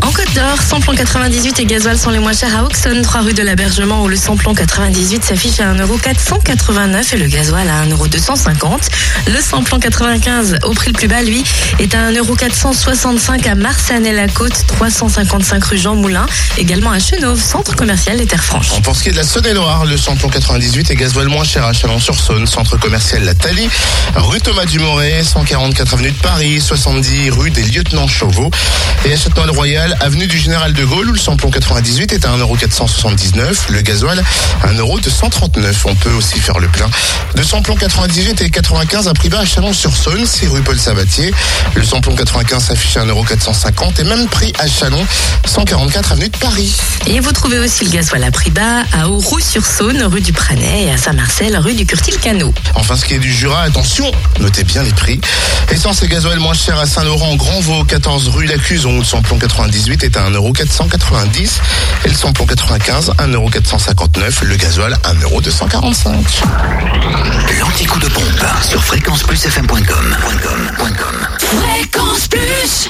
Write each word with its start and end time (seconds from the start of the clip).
En 0.00 0.12
Côte 0.12 0.32
d'Or, 0.34 0.60
samplon 0.62 0.94
98 0.94 1.60
et 1.60 1.66
gasoil 1.66 1.98
sont 1.98 2.10
les 2.10 2.18
moins 2.18 2.32
chers 2.32 2.56
à 2.56 2.64
Auxonne, 2.64 3.02
3 3.02 3.20
rue 3.22 3.32
de 3.32 3.42
l'Abergement 3.42 4.02
où 4.02 4.08
le 4.08 4.16
samplon 4.16 4.54
98 4.54 5.24
s'affiche 5.24 5.60
à 5.60 5.72
1,489€ 5.72 7.14
et 7.14 7.16
le 7.18 7.26
gasoil 7.26 7.68
à 7.68 7.84
1,250€. 7.86 8.88
Le 9.28 9.40
samplon 9.40 9.78
95 9.78 10.58
au 10.64 10.72
prix 10.72 10.88
le 10.88 10.94
plus 10.94 11.08
bas, 11.08 11.22
lui, 11.22 11.44
est 11.78 11.94
à 11.94 12.10
1,465€ 12.10 13.48
à 13.48 13.54
Marsanne-la-Côte, 13.54 14.66
355 14.66 15.64
rue 15.64 15.78
Jean 15.78 15.94
Moulin, 15.94 16.26
également 16.58 16.90
à 16.90 16.98
Chenauve, 16.98 17.40
centre 17.40 17.76
commercial 17.76 18.16
des 18.16 18.26
Terres 18.26 18.44
Franches. 18.44 18.80
Pour 18.82 18.96
ce 18.96 19.02
qui 19.02 19.08
est 19.10 19.12
de 19.12 19.16
la 19.18 19.24
Saône-et-Loire, 19.24 19.84
le 19.84 19.96
samplon 19.96 20.28
98 20.28 20.90
et 20.90 20.94
gasoil 20.96 21.28
moins 21.28 21.44
cher 21.44 21.64
à 21.64 21.72
Chalon-sur-Saône, 21.72 22.46
centre 22.46 22.78
commercial 22.78 23.22
La 23.24 23.34
Thalie, 23.34 23.68
rue 24.16 24.40
Thomas 24.40 24.64
Dumoré, 24.64 25.22
144 25.22 25.94
avenue 25.94 26.10
de 26.10 26.18
Paris, 26.18 26.60
70 26.60 27.30
rue 27.30 27.50
des 27.50 27.62
Lieutenants 27.62 28.08
Chauveau 28.08 28.50
et 29.04 29.12
à 29.12 29.16
Châtenois-le-Royal, 29.16 29.83
avenue 30.00 30.26
du 30.26 30.38
Général 30.38 30.72
de 30.72 30.84
Gaulle 30.84 31.10
où 31.10 31.12
le 31.12 31.18
samplon 31.18 31.50
98 31.50 32.12
est 32.12 32.24
à 32.24 32.30
1,479€, 32.30 33.70
le 33.70 33.80
gasoil 33.82 34.22
à 34.62 34.68
1,239€. 34.68 35.74
On 35.84 35.94
peut 35.94 36.12
aussi 36.12 36.40
faire 36.40 36.58
le 36.58 36.68
plein 36.68 36.88
de 37.34 37.42
samplon 37.42 37.74
98 37.74 38.40
et 38.42 38.50
95 38.50 39.08
à 39.08 39.14
prix 39.14 39.28
bas 39.28 39.40
à 39.40 39.44
Chalon-sur-Saône, 39.44 40.24
6 40.24 40.48
rue 40.48 40.62
Paul 40.62 40.78
Sabatier. 40.78 41.34
Le 41.74 41.84
samplon 41.84 42.14
95 42.14 42.64
s'affiche 42.64 42.96
à 42.96 43.04
1,450€ 43.04 44.00
et 44.00 44.04
même 44.04 44.26
prix 44.28 44.52
à 44.58 44.66
Chalon, 44.66 45.04
144 45.46 46.12
avenue 46.12 46.28
de 46.28 46.36
Paris. 46.36 46.74
Et 47.06 47.20
vous 47.20 47.32
trouvez 47.32 47.58
aussi 47.58 47.84
le 47.84 47.90
gasoil 47.90 48.24
à 48.24 48.30
prix 48.30 48.50
bas 48.50 48.84
à 48.92 49.08
Auroux-sur-Saône, 49.08 50.02
rue 50.04 50.20
du 50.20 50.32
Pranet 50.32 50.84
et 50.84 50.90
à 50.92 50.96
Saint-Marcel, 50.96 51.56
rue 51.58 51.74
du 51.74 51.84
Curtil-Canot. 51.84 52.54
Enfin, 52.74 52.96
ce 52.96 53.04
qui 53.04 53.14
est 53.14 53.18
du 53.18 53.32
Jura, 53.32 53.62
attention, 53.62 54.10
notez 54.40 54.64
bien 54.64 54.82
les 54.82 54.92
prix. 54.92 55.20
Essence 55.70 56.02
et 56.02 56.08
gasoil 56.08 56.38
moins 56.38 56.54
cher 56.54 56.78
à 56.78 56.86
Saint-Laurent, 56.86 57.34
Grand-Vaux, 57.36 57.84
14 57.84 58.28
rue 58.28 58.46
Lacuson, 58.46 58.96
où 58.96 58.98
le 59.00 59.04
samplon 59.04 59.38
98 59.38 59.73
est 59.74 60.16
à 60.16 60.30
1,490€ 60.30 61.50
et 62.04 62.08
le 62.08 62.14
samplon 62.14 62.46
95, 62.46 63.12
1,459€, 63.18 64.44
le 64.44 64.56
gasoil 64.56 64.96
1,245€. 65.02 66.44
L'anti-coup 67.60 67.98
de 67.98 68.06
pompe 68.06 68.44
sur 68.62 68.82
fréquenceplusfm.com. 68.84 69.73